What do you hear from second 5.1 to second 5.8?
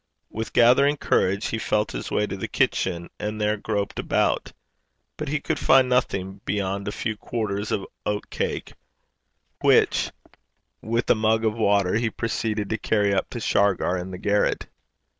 but he could